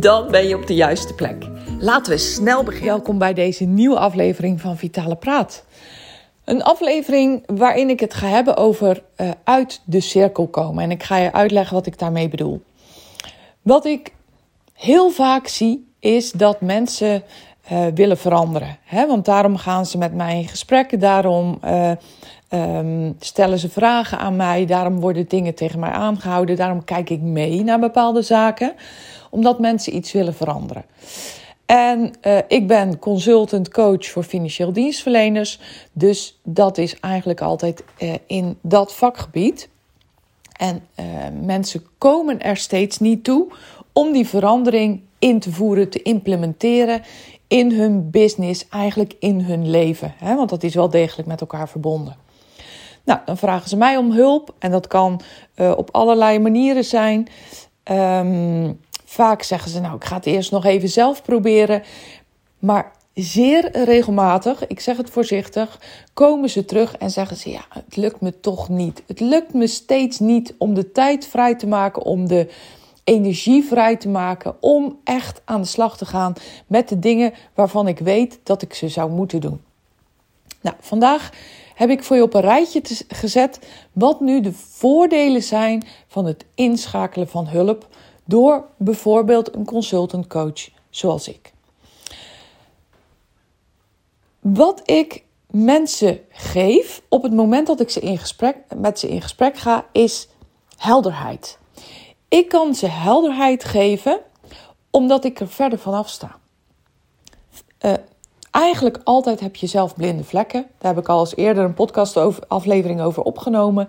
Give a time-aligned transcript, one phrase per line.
[0.00, 1.48] Dan ben je op de juiste plek.
[1.78, 2.88] Laten we snel beginnen.
[2.88, 5.64] Welkom bij deze nieuwe aflevering van Vitale Praat.
[6.44, 10.84] Een aflevering waarin ik het ga hebben over uh, uit de cirkel komen.
[10.84, 12.62] En ik ga je uitleggen wat ik daarmee bedoel.
[13.62, 14.12] Wat ik
[14.72, 17.22] heel vaak zie is dat mensen
[17.72, 18.78] uh, willen veranderen.
[18.84, 19.06] Hè?
[19.06, 21.00] Want daarom gaan ze met mij in gesprek.
[21.00, 21.90] Daarom uh,
[22.50, 24.66] um, stellen ze vragen aan mij.
[24.66, 26.56] Daarom worden dingen tegen mij aangehouden.
[26.56, 28.74] Daarom kijk ik mee naar bepaalde zaken.
[29.30, 30.84] Omdat mensen iets willen veranderen.
[31.66, 35.60] En uh, ik ben consultant coach voor financieel dienstverleners.
[35.92, 37.84] Dus dat is eigenlijk altijd
[38.26, 39.68] in dat vakgebied.
[40.56, 40.82] En
[41.44, 43.46] mensen komen er steeds niet toe
[43.92, 47.02] om die verandering in te voeren, te implementeren
[47.48, 50.14] in hun business, eigenlijk in hun leven.
[50.16, 50.36] Hè?
[50.36, 52.16] Want dat is wel degelijk met elkaar verbonden.
[53.04, 55.20] Nou, dan vragen ze mij om hulp en dat kan
[55.56, 57.28] uh, op allerlei manieren zijn.
[57.90, 61.82] Um, vaak zeggen ze, nou, ik ga het eerst nog even zelf proberen.
[62.58, 65.80] Maar zeer regelmatig, ik zeg het voorzichtig,
[66.12, 69.02] komen ze terug en zeggen ze: Ja, het lukt me toch niet.
[69.06, 72.48] Het lukt me steeds niet om de tijd vrij te maken, om de
[73.04, 76.34] energie vrij te maken, om echt aan de slag te gaan
[76.66, 79.62] met de dingen waarvan ik weet dat ik ze zou moeten doen.
[80.60, 81.30] Nou, vandaag
[81.74, 83.58] heb ik voor je op een rijtje gezet
[83.92, 87.88] wat nu de voordelen zijn van het inschakelen van hulp
[88.24, 91.52] door bijvoorbeeld een consultant coach zoals ik.
[94.40, 99.22] Wat ik mensen geef op het moment dat ik ze in gesprek, met ze in
[99.22, 100.28] gesprek ga, is
[100.76, 101.58] helderheid.
[102.34, 104.20] Ik kan ze helderheid geven
[104.90, 106.36] omdat ik er verder vanaf sta.
[107.80, 107.92] Uh,
[108.50, 110.66] eigenlijk altijd heb je zelf blinde vlekken.
[110.78, 113.88] Daar heb ik al eens eerder een podcast over, aflevering over opgenomen.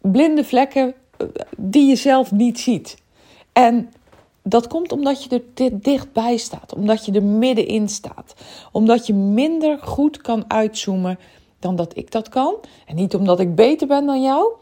[0.00, 1.26] Blinde vlekken eh,
[1.56, 2.96] die je zelf niet ziet.
[3.52, 3.92] En
[4.42, 8.34] dat komt omdat je er dichtbij staat, omdat je er middenin staat,
[8.72, 11.18] omdat je minder goed kan uitzoomen
[11.58, 12.54] dan dat ik dat kan.
[12.86, 14.52] En niet omdat ik beter ben dan jou,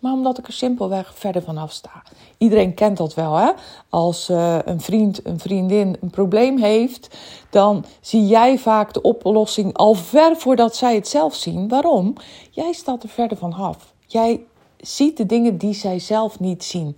[0.00, 2.02] maar omdat ik er simpelweg verder vanaf sta.
[2.38, 3.50] Iedereen kent dat wel, hè?
[3.88, 7.18] Als uh, een vriend, een vriendin een probleem heeft,
[7.50, 11.68] dan zie jij vaak de oplossing al ver voordat zij het zelf zien.
[11.68, 12.14] Waarom?
[12.50, 13.94] Jij staat er verder vanaf.
[14.06, 14.40] Jij
[14.80, 16.96] ziet de dingen die zij zelf niet zien.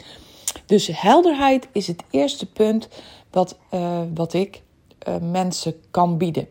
[0.67, 2.89] Dus helderheid is het eerste punt
[3.31, 4.63] wat, uh, wat ik
[5.09, 6.49] uh, mensen kan bieden.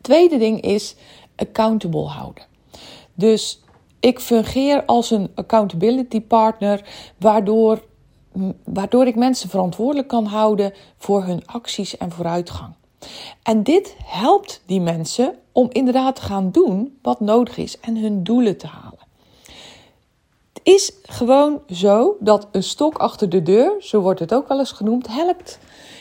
[0.00, 0.94] Tweede ding is
[1.36, 2.44] accountable houden.
[3.14, 3.61] Dus
[4.02, 6.84] ik fungeer als een accountability partner,
[7.18, 7.82] waardoor,
[8.64, 12.74] waardoor ik mensen verantwoordelijk kan houden voor hun acties en vooruitgang.
[13.42, 18.22] En dit helpt die mensen om inderdaad te gaan doen wat nodig is en hun
[18.22, 18.98] doelen te halen.
[20.52, 24.58] Het is gewoon zo dat een stok achter de deur, zo wordt het ook wel
[24.58, 25.58] eens genoemd, helpt.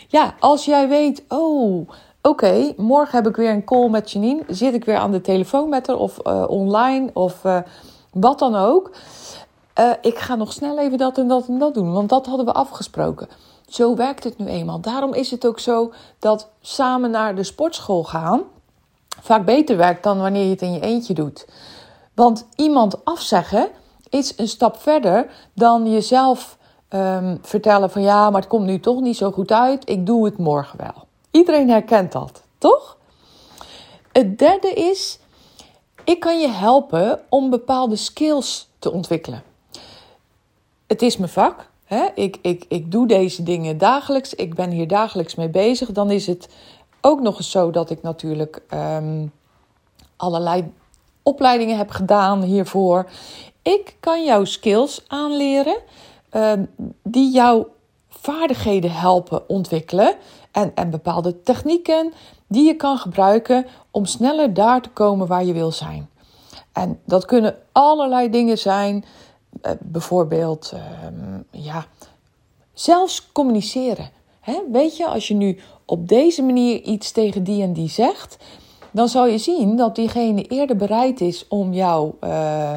[0.07, 1.89] Ja, als jij weet, oh,
[2.21, 4.43] oké, morgen heb ik weer een call met Janine.
[4.47, 7.57] Zit ik weer aan de telefoon met haar of uh, online of uh,
[8.11, 8.91] wat dan ook.
[9.79, 12.45] Uh, ik ga nog snel even dat en dat en dat doen, want dat hadden
[12.45, 13.27] we afgesproken.
[13.67, 14.79] Zo werkt het nu eenmaal.
[14.79, 18.43] Daarom is het ook zo dat samen naar de sportschool gaan
[19.21, 21.47] vaak beter werkt dan wanneer je het in je eentje doet.
[22.13, 23.69] Want iemand afzeggen
[24.09, 26.57] is een stap verder dan jezelf
[26.89, 29.89] um, vertellen van ja, maar het komt nu toch niet zo goed uit.
[29.89, 31.07] Ik doe het morgen wel.
[31.31, 32.97] Iedereen herkent dat, toch?
[34.11, 35.19] Het derde is,
[36.03, 39.43] ik kan je helpen om bepaalde skills te ontwikkelen.
[40.87, 41.69] Het is mijn vak.
[41.85, 42.07] Hè?
[42.15, 44.33] Ik, ik, ik doe deze dingen dagelijks.
[44.33, 45.91] Ik ben hier dagelijks mee bezig.
[45.91, 46.49] Dan is het
[47.01, 49.31] ook nog eens zo dat ik natuurlijk um,
[50.17, 50.73] allerlei
[51.23, 53.09] opleidingen heb gedaan hiervoor.
[53.61, 55.77] Ik kan jouw skills aanleren
[56.31, 56.69] um,
[57.03, 57.67] die jouw
[58.09, 60.15] vaardigheden helpen ontwikkelen
[60.51, 62.13] en, en bepaalde technieken
[62.51, 66.09] die je kan gebruiken om sneller daar te komen waar je wil zijn.
[66.71, 69.05] En dat kunnen allerlei dingen zijn,
[69.63, 70.81] uh, bijvoorbeeld, uh,
[71.51, 71.85] ja,
[72.73, 74.09] zelfs communiceren.
[74.71, 78.37] Weet je, als je nu op deze manier iets tegen die en die zegt,
[78.91, 82.73] dan zal je zien dat diegene eerder bereid is om jouw uh,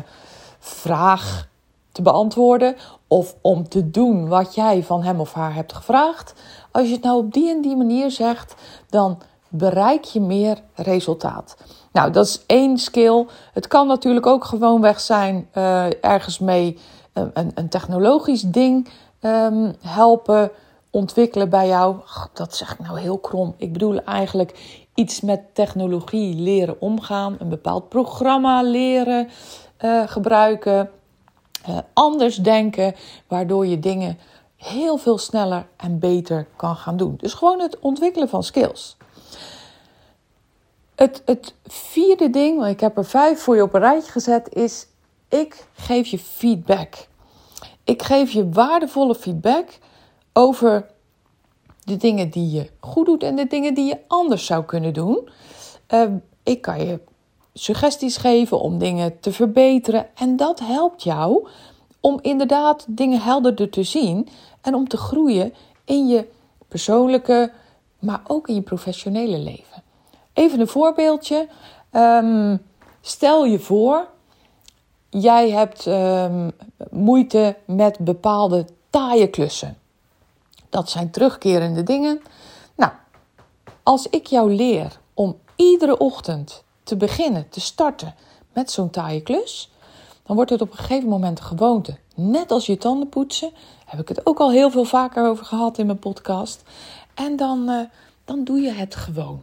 [0.59, 1.49] vraag
[1.93, 2.77] te beantwoorden
[3.09, 6.35] of om te doen wat jij van hem of haar hebt gevraagd,
[6.71, 8.55] als je het nou op die en die manier zegt,
[8.89, 9.19] dan
[9.57, 11.57] bereik je meer resultaat.
[11.93, 13.27] Nou, dat is één skill.
[13.53, 16.79] Het kan natuurlijk ook gewoon weg zijn uh, ergens mee
[17.13, 18.89] een, een, technologisch ding
[19.21, 20.51] um, helpen
[20.91, 21.97] ontwikkelen bij jou.
[22.33, 23.55] dat zeg ik nou heel krom.
[23.57, 29.29] Ik bedoel eigenlijk iets met technologie leren omgaan, een bepaald programma leren
[29.81, 30.91] uh, gebruiken,
[31.93, 32.95] anders denken,
[33.29, 34.19] waardoor je dingen
[34.57, 37.15] heel veel sneller en beter kan gaan doen.
[37.17, 38.97] Dus gewoon het ontwikkelen van skills.
[40.95, 44.55] Het, het vierde ding, want ik heb er vijf voor je op een rijtje gezet,
[44.55, 44.87] is
[45.29, 46.95] ik geef je feedback.
[47.85, 49.79] Ik geef je waardevolle feedback
[50.33, 50.87] over
[51.85, 55.29] de dingen die je goed doet en de dingen die je anders zou kunnen doen.
[55.89, 56.03] Uh,
[56.43, 57.01] ik kan je
[57.55, 60.07] suggesties geven om dingen te verbeteren.
[60.15, 61.49] En dat helpt jou
[62.01, 64.29] om inderdaad dingen helderder te zien
[64.61, 65.55] en om te groeien
[65.85, 66.29] in je
[66.69, 67.53] persoonlijke,
[67.99, 69.83] maar ook in je professionele leven.
[70.35, 71.49] Even een voorbeeldje.
[71.93, 72.63] Um,
[73.01, 74.07] stel je voor,
[75.11, 76.53] jij hebt um,
[76.91, 79.79] moeite met bepaalde taaie klussen.
[80.69, 82.21] Dat zijn terugkerende dingen.
[82.75, 82.93] Nou,
[83.83, 88.15] als ik jou leer om iedere ochtend te beginnen, te starten
[88.53, 89.73] met zo'n taaie klus,
[90.23, 91.97] dan wordt het op een gegeven moment een gewoonte.
[92.15, 93.53] Net als je tanden poetsen,
[93.87, 96.63] heb ik het ook al heel veel vaker over gehad in mijn podcast.
[97.15, 97.81] En dan, uh,
[98.25, 99.43] dan doe je het gewoon.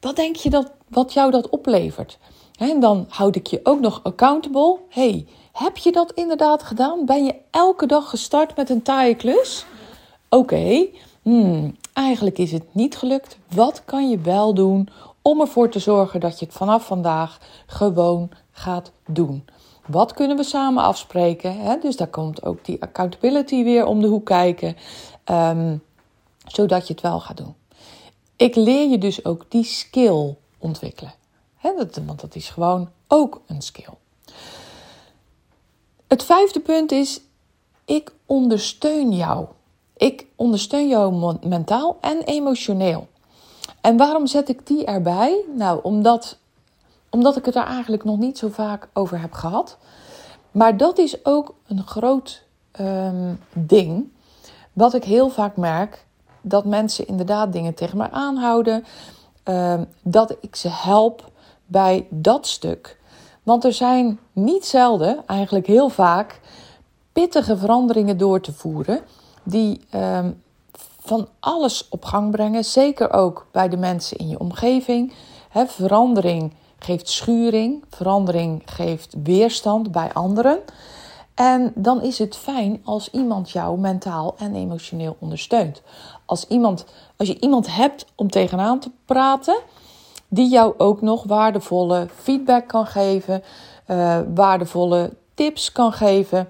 [0.00, 2.18] Wat denk je dat, wat jou dat oplevert?
[2.58, 4.78] En dan houd ik je ook nog accountable.
[4.88, 7.04] hey, heb je dat inderdaad gedaan?
[7.04, 9.66] Ben je elke dag gestart met een taaie klus?
[10.28, 10.86] Oké,
[11.22, 13.38] hmm, eigenlijk is het niet gelukt.
[13.54, 14.88] Wat kan je wel doen
[15.22, 19.44] om ervoor te zorgen dat je het vanaf vandaag gewoon gaat doen?
[19.86, 21.80] Wat kunnen we samen afspreken?
[21.80, 24.76] Dus daar komt ook die accountability weer om de hoek kijken,
[25.24, 25.76] ehm,
[26.46, 27.54] zodat je het wel gaat doen.
[28.40, 31.12] Ik leer je dus ook die skill ontwikkelen.
[31.62, 33.94] dat, want dat is gewoon ook een skill.
[36.06, 37.20] Het vijfde punt is:
[37.84, 39.46] ik ondersteun jou.
[39.96, 43.08] Ik ondersteun jou mentaal en emotioneel.
[43.80, 45.44] En waarom zet ik die erbij?
[45.56, 46.38] Nou, omdat,
[47.10, 49.78] omdat ik het daar eigenlijk nog niet zo vaak over heb gehad.
[50.50, 52.42] Maar dat is ook een groot
[52.80, 54.12] um, ding.
[54.72, 56.08] Wat ik heel vaak merk,
[56.42, 58.84] dat mensen inderdaad dingen tegen mij aanhouden.
[59.44, 61.30] Um, dat ik ze help
[61.66, 62.98] bij dat stuk.
[63.42, 66.40] Want er zijn niet zelden, eigenlijk heel vaak,
[67.12, 69.00] pittige veranderingen door te voeren
[69.42, 70.30] die ehm,
[71.00, 72.64] van alles op gang brengen.
[72.64, 75.12] Zeker ook bij de mensen in je omgeving.
[75.66, 80.58] verandering geeft schuring, verandering geeft weerstand bij anderen.
[81.40, 85.82] En dan is het fijn als iemand jou mentaal en emotioneel ondersteunt.
[86.24, 86.84] Als, iemand,
[87.16, 89.60] als je iemand hebt om tegenaan te praten,
[90.28, 93.42] die jou ook nog waardevolle feedback kan geven,
[93.86, 96.48] uh, waardevolle tips kan geven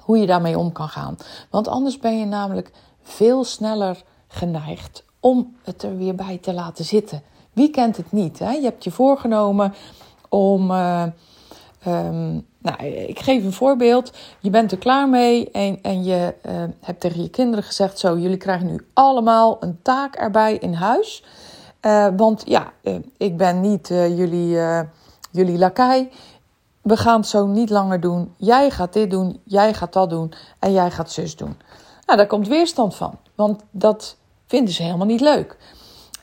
[0.00, 1.16] hoe je daarmee om kan gaan.
[1.50, 2.72] Want anders ben je namelijk
[3.02, 7.22] veel sneller geneigd om het er weer bij te laten zitten.
[7.52, 8.38] Wie kent het niet?
[8.38, 8.50] Hè?
[8.50, 9.74] Je hebt je voorgenomen
[10.28, 10.70] om.
[10.70, 11.02] Uh,
[11.86, 14.12] um, nou, ik geef een voorbeeld.
[14.40, 18.18] Je bent er klaar mee en, en je uh, hebt tegen je kinderen gezegd: Zo,
[18.18, 21.24] jullie krijgen nu allemaal een taak erbij in huis.
[21.82, 22.72] Uh, want ja,
[23.16, 24.58] ik ben niet jullie,
[25.30, 26.10] jullie lakai
[26.86, 28.34] we gaan het zo niet langer doen.
[28.36, 31.56] Jij gaat dit doen, jij gaat dat doen en jij gaat zus doen.
[32.06, 34.16] Nou, daar komt weerstand van, want dat
[34.46, 35.56] vinden ze helemaal niet leuk.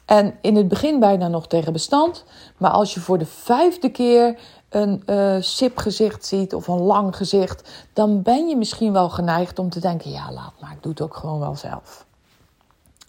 [0.05, 2.25] En in het begin bijna nog tegen bestand.
[2.57, 4.39] Maar als je voor de vijfde keer
[4.73, 9.59] een uh, sip gezicht ziet of een lang gezicht, dan ben je misschien wel geneigd
[9.59, 12.05] om te denken: ja, laat maar, ik doe het ook gewoon wel zelf.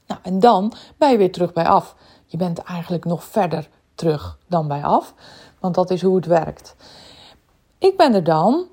[0.06, 1.94] Nou, en dan ben je weer terug bij af.
[2.26, 5.14] Je bent eigenlijk nog verder terug dan bij af,
[5.60, 6.76] want dat is hoe het werkt.
[7.78, 8.66] Ik ben er dan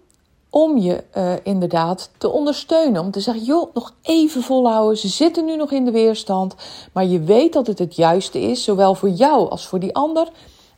[0.49, 3.01] om je uh, inderdaad te ondersteunen.
[3.01, 4.97] Om te zeggen, joh, nog even volhouden.
[4.97, 6.55] Ze zitten nu nog in de weerstand.
[6.91, 10.27] Maar je weet dat het het juiste is, zowel voor jou als voor die ander.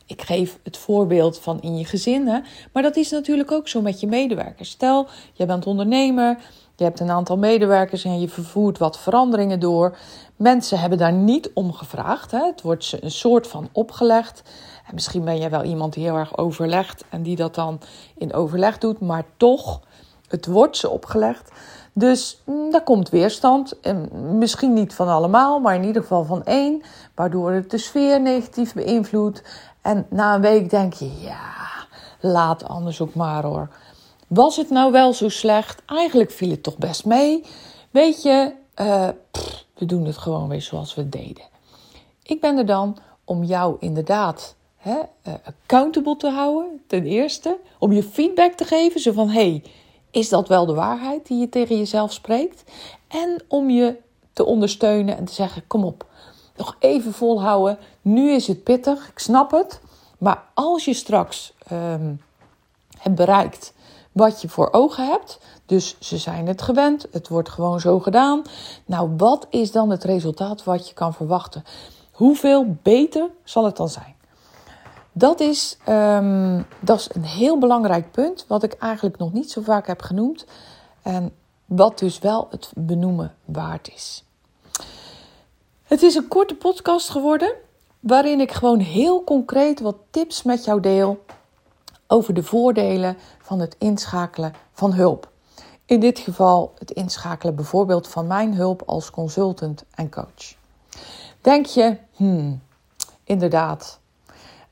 [0.06, 2.26] Ik geef het voorbeeld van in je gezin.
[2.26, 2.40] Hè?
[2.72, 4.70] Maar dat is natuurlijk ook zo met je medewerkers.
[4.70, 6.38] Stel, jij bent ondernemer.
[6.76, 9.96] Je hebt een aantal medewerkers en je vervoert wat veranderingen door.
[10.36, 12.30] Mensen hebben daar niet om gevraagd.
[12.30, 12.44] Hè?
[12.46, 14.42] Het wordt ze een soort van opgelegd.
[14.86, 17.80] En misschien ben jij wel iemand die heel erg overlegt en die dat dan
[18.16, 19.80] in overleg doet, maar toch,
[20.28, 21.50] het wordt ze opgelegd.
[21.92, 23.80] Dus mm, daar komt weerstand.
[23.80, 24.08] En
[24.38, 26.82] misschien niet van allemaal, maar in ieder geval van één.
[27.14, 29.42] Waardoor het de sfeer negatief beïnvloedt.
[29.84, 31.86] En na een week denk je, ja,
[32.20, 33.68] laat anders ook maar hoor.
[34.26, 35.82] Was het nou wel zo slecht?
[35.86, 37.44] Eigenlijk viel het toch best mee.
[37.90, 39.08] Weet je, uh,
[39.74, 41.44] we doen het gewoon weer zoals we deden.
[42.22, 47.58] Ik ben er dan om jou inderdaad hè, eh, accountable te houden, ten eerste.
[47.78, 49.62] Om je feedback te geven, zo van, hey,
[50.10, 52.64] is dat wel de waarheid die je tegen jezelf spreekt?
[53.08, 53.96] En om je
[54.32, 56.06] te ondersteunen en te zeggen, kom op,
[56.56, 57.78] nog even volhouden.
[58.02, 59.80] Nu is het pittig, ik snap het.
[60.18, 62.20] Maar als je straks um,
[62.98, 63.72] hebt bereikt
[64.12, 68.42] wat je voor ogen hebt, dus ze zijn het gewend, het wordt gewoon zo gedaan.
[68.84, 71.64] Nou, wat is dan het resultaat wat je kan verwachten?
[72.12, 74.14] Hoeveel beter zal het dan zijn?
[75.12, 79.62] Dat is, um, dat is een heel belangrijk punt, wat ik eigenlijk nog niet zo
[79.62, 80.44] vaak heb genoemd.
[81.02, 81.32] En
[81.64, 84.24] wat dus wel het benoemen waard is.
[85.94, 87.52] Het is een korte podcast geworden,
[88.00, 91.24] waarin ik gewoon heel concreet wat tips met jou deel
[92.06, 95.30] over de voordelen van het inschakelen van hulp.
[95.86, 100.54] In dit geval het inschakelen bijvoorbeeld van mijn hulp als consultant en coach.
[101.40, 102.60] Denk je, hmm,
[103.24, 103.98] inderdaad,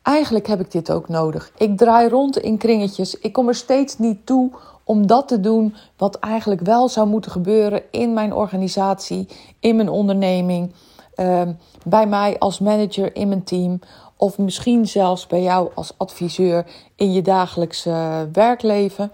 [0.03, 1.53] eigenlijk heb ik dit ook nodig.
[1.57, 4.51] Ik draai rond in kringetjes, ik kom er steeds niet toe
[4.85, 9.29] om dat te doen wat eigenlijk wel zou moeten gebeuren in mijn organisatie,
[9.61, 10.73] in mijn onderneming,
[11.15, 11.53] ehm,
[11.85, 13.81] bij mij als manager in mijn team
[14.17, 19.13] of misschien zelfs bij jou als adviseur in je dagelijkse werkleven.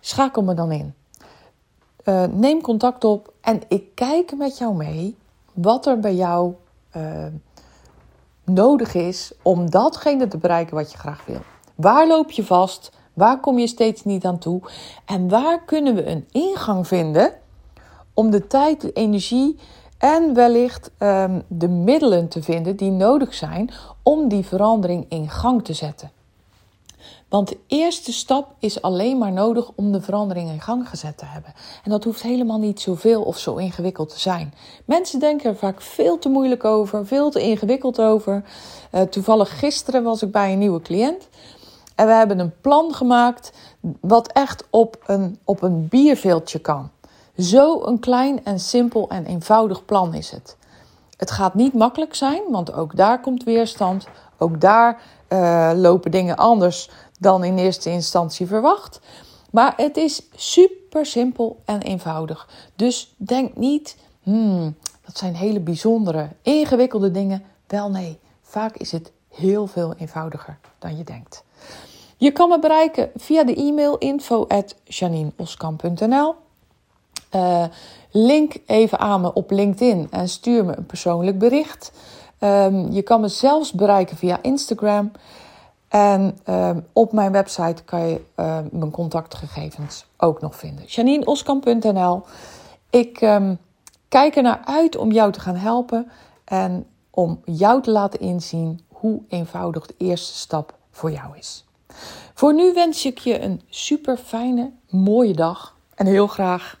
[0.00, 0.94] Schakel me dan in.
[2.04, 5.16] Uh, neem contact op en ik kijk met jou mee
[5.52, 6.54] wat er bij jou
[6.96, 7.26] uh,
[8.44, 11.40] nodig is om datgene te bereiken wat je graag wil.
[11.74, 12.92] Waar loop je vast?
[13.12, 14.60] Waar kom je steeds niet aan toe?
[15.04, 17.32] En waar kunnen we een ingang vinden
[18.14, 19.58] om de tijd, de energie
[20.02, 23.70] en wellicht um, de middelen te vinden die nodig zijn
[24.02, 26.10] om die verandering in gang te zetten?
[27.28, 31.24] Want de eerste stap is alleen maar nodig om de verandering in gang gezet te
[31.24, 31.52] hebben.
[31.84, 34.54] En dat hoeft helemaal niet zoveel of zo ingewikkeld te zijn.
[34.84, 38.44] Mensen denken er vaak veel te moeilijk over, veel te ingewikkeld over.
[38.92, 41.28] Uh, toevallig gisteren was ik bij een nieuwe cliënt.
[41.94, 43.52] En we hebben een plan gemaakt
[44.00, 46.90] wat echt op een, op een bierveeltje kan.
[47.38, 50.56] Zo een klein en simpel en eenvoudig plan is het.
[51.16, 54.06] Het gaat niet makkelijk zijn, want ook daar komt weerstand.
[54.38, 59.00] Ook daar uh, lopen dingen anders dan in eerste instantie verwacht.
[59.50, 62.48] Maar het is super simpel en eenvoudig.
[62.76, 64.74] Dus denk niet, hmm,
[65.04, 67.42] dat zijn hele bijzondere, ingewikkelde dingen.
[67.66, 71.44] Wel nee, vaak is het heel veel eenvoudiger dan je denkt.
[72.16, 74.74] Je kan me bereiken via de e-mail info at
[77.34, 77.64] uh,
[78.10, 81.92] link even aan me op LinkedIn en stuur me een persoonlijk bericht.
[82.38, 85.12] Um, je kan me zelfs bereiken via Instagram.
[85.88, 90.84] En um, op mijn website kan je uh, mijn contactgegevens ook nog vinden.
[90.86, 92.22] JanineOskamp.nl
[92.90, 93.14] Ik
[94.08, 96.10] kijk er naar uit om jou te gaan helpen
[96.44, 101.64] en om jou te laten inzien hoe eenvoudig de eerste stap voor jou is.
[102.34, 106.80] Voor nu wens ik je een super fijne, mooie dag en heel graag